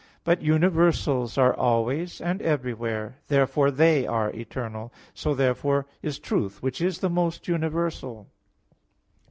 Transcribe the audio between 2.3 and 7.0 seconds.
everywhere; therefore they are eternal. So therefore is truth, which